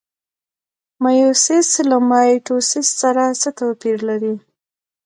میوسیس 1.03 1.69
له 1.89 1.97
مایټوسیس 2.09 2.87
سره 3.01 3.23
څه 3.41 3.49
توپیر 3.59 3.97
لري؟ 4.09 4.33